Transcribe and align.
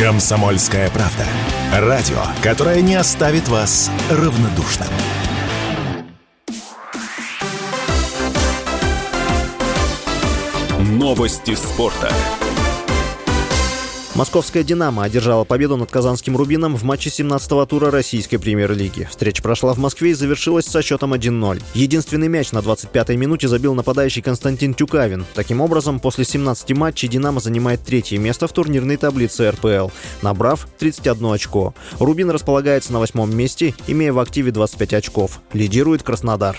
Комсомольская 0.00 0.88
правда. 0.88 1.26
Радио, 1.74 2.22
которое 2.42 2.80
не 2.80 2.94
оставит 2.94 3.48
вас 3.48 3.90
равнодушным. 4.10 4.88
Новости 10.78 11.54
спорта. 11.54 12.10
Московская 14.16 14.64
«Динамо» 14.64 15.04
одержала 15.04 15.44
победу 15.44 15.76
над 15.76 15.90
казанским 15.90 16.36
«Рубином» 16.36 16.76
в 16.76 16.82
матче 16.82 17.10
17-го 17.10 17.64
тура 17.64 17.92
российской 17.92 18.38
премьер-лиги. 18.38 19.08
Встреча 19.08 19.40
прошла 19.40 19.72
в 19.72 19.78
Москве 19.78 20.10
и 20.10 20.14
завершилась 20.14 20.66
со 20.66 20.82
счетом 20.82 21.14
1-0. 21.14 21.62
Единственный 21.74 22.26
мяч 22.26 22.50
на 22.50 22.58
25-й 22.58 23.16
минуте 23.16 23.46
забил 23.46 23.74
нападающий 23.74 24.20
Константин 24.20 24.74
Тюкавин. 24.74 25.24
Таким 25.34 25.60
образом, 25.60 26.00
после 26.00 26.24
17 26.24 26.72
матчей 26.72 27.08
«Динамо» 27.08 27.40
занимает 27.40 27.84
третье 27.84 28.18
место 28.18 28.48
в 28.48 28.52
турнирной 28.52 28.96
таблице 28.96 29.48
РПЛ, 29.48 29.90
набрав 30.22 30.66
31 30.78 31.32
очко. 31.32 31.74
«Рубин» 32.00 32.30
располагается 32.30 32.92
на 32.92 32.98
восьмом 32.98 33.34
месте, 33.34 33.74
имея 33.86 34.12
в 34.12 34.18
активе 34.18 34.50
25 34.50 34.92
очков. 34.92 35.40
Лидирует 35.52 36.02
Краснодар. 36.02 36.58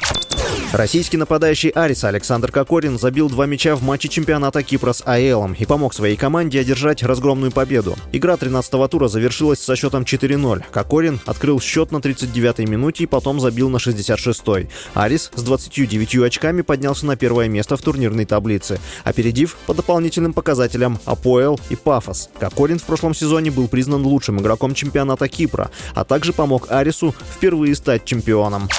Российский 0.73 1.17
нападающий 1.17 1.70
Арис 1.71 2.05
Александр 2.05 2.49
Кокорин 2.49 2.98
забил 2.98 3.30
два 3.30 3.45
мяча 3.45 3.75
в 3.75 3.84
матче 3.84 4.07
чемпионата 4.07 4.63
Кипра 4.63 4.94
с 4.94 5.03
АЭЛом 5.05 5.52
и 5.52 5.66
помог 5.66 5.94
своей 5.94 6.16
команде 6.16 6.61
одержать 6.61 7.03
разгромную 7.03 7.52
победу. 7.52 7.97
Игра 8.13 8.35
13-го 8.35 8.88
тура 8.88 9.09
завершилась 9.09 9.59
со 9.59 9.75
счетом 9.75 10.03
4-0. 10.03 10.63
Кокорин 10.71 11.20
открыл 11.25 11.59
счет 11.59 11.91
на 11.91 11.97
39-й 11.97 12.66
минуте 12.67 13.03
и 13.03 13.07
потом 13.07 13.41
забил 13.41 13.70
на 13.70 13.77
66-й. 13.77 14.70
Арис 14.94 15.30
с 15.35 15.44
29 15.44 16.16
очками 16.20 16.61
поднялся 16.61 17.05
на 17.05 17.17
первое 17.17 17.49
место 17.49 17.75
в 17.75 17.81
турнирной 17.81 18.23
таблице, 18.23 18.80
опередив 19.03 19.58
по 19.66 19.73
дополнительным 19.73 20.31
показателям 20.31 20.99
Апоэл 21.03 21.59
и 21.69 21.75
Пафос. 21.75 22.30
Кокорин 22.39 22.80
в 22.80 22.83
прошлом 22.83 23.13
сезоне 23.13 23.52
был 23.52 23.67
признан 23.67 24.05
лучшим 24.05 24.39
игроком 24.39 24.73
чемпионата 24.73 25.27
Кипра, 25.27 25.69
а 25.95 26.05
также 26.05 26.31
помог 26.31 26.72
Арису 26.72 27.13
впервые 27.35 27.75
стать 27.75 28.06
чемпионом. 28.06 28.69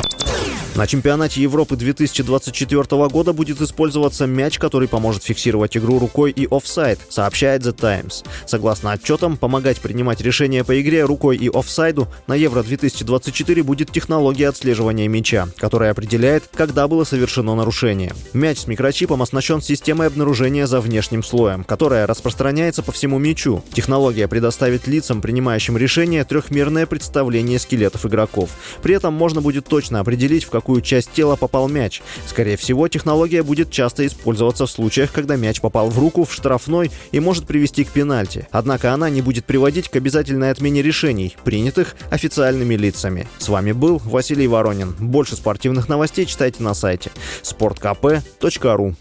На 0.75 0.87
чемпионате 0.87 1.43
Европы 1.43 1.77
2024 1.77 3.09
года 3.09 3.35
будет 3.35 3.61
использоваться 3.61 4.27
мяч, 4.27 4.59
который 4.59 4.89
поможет 4.89 5.23
фиксировать 5.23 5.77
игру 5.77 5.99
рукой 5.99 6.31
и 6.31 6.49
офсайд, 6.51 6.99
сообщает 7.11 7.61
The 7.61 7.73
Times. 7.73 8.25
Согласно 8.47 8.93
отчетам, 8.93 9.37
помогать 9.37 9.81
принимать 9.81 10.23
решения 10.23 10.65
по 10.65 10.81
игре 10.81 11.05
рукой 11.05 11.37
и 11.37 11.51
офсайду 11.51 12.09
на 12.27 12.35
Евро 12.35 12.63
2024 12.63 13.63
будет 13.63 13.93
технология 13.93 14.49
отслеживания 14.49 15.09
мяча, 15.09 15.47
которая 15.59 15.91
определяет, 15.91 16.45
когда 16.55 16.89
было 16.89 17.05
совершено 17.05 17.55
нарушение. 17.55 18.15
Мяч 18.33 18.61
с 18.61 18.67
микрочипом 18.67 19.21
оснащен 19.21 19.61
системой 19.61 20.07
обнаружения 20.07 20.67
за 20.67 20.81
внешним 20.81 21.23
слоем, 21.23 21.65
которая 21.65 22.07
распространяется 22.07 22.83
по 22.83 22.93
всему 22.93 23.19
мячу. 23.19 23.63
Технология 23.75 24.27
предоставит 24.27 24.87
лицам, 24.87 25.21
принимающим 25.21 25.77
решения, 25.77 26.25
трехмерное 26.25 26.87
представление 26.87 27.59
скелетов 27.59 28.07
игроков. 28.07 28.49
При 28.83 28.95
этом 28.95 29.13
можно 29.13 29.43
будет 29.43 29.67
точно 29.67 30.01
определить, 30.01 30.45
в 30.45 30.51
каком 30.51 30.62
какую 30.63 30.81
часть 30.81 31.11
тела 31.13 31.35
попал 31.35 31.69
мяч. 31.69 32.03
Скорее 32.27 32.57
всего, 32.57 32.87
технология 32.87 33.43
будет 33.43 33.73
часто 33.73 34.07
использоваться 34.07 34.67
в 34.67 34.71
случаях, 34.71 35.11
когда 35.11 35.35
мяч 35.35 35.61
попал 35.61 35.91
в 35.91 35.99
руку, 35.99 36.25
в 36.25 36.33
штрафной 36.33 36.93
и 37.11 37.19
может 37.19 37.49
привести 37.49 37.83
к 37.83 37.91
пенальти. 37.91 38.47
Однако 38.53 38.93
она 38.93 39.11
не 39.11 39.23
будет 39.23 39.45
приводить 39.45 39.89
к 39.89 39.97
обязательной 39.97 40.53
отмене 40.53 40.81
решений, 40.81 41.37
принятых 41.43 41.97
официальными 42.11 42.77
лицами. 42.77 43.27
С 43.39 43.49
вами 43.49 43.73
был 43.73 44.01
Василий 44.05 44.47
Воронин. 44.47 44.95
Больше 45.01 45.35
спортивных 45.35 45.89
новостей 45.89 46.27
читайте 46.27 46.63
на 46.63 46.75
сайте 46.75 47.11
sportkp.ru 47.43 48.95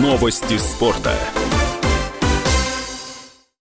Новости 0.00 0.58
спорта. 0.58 1.12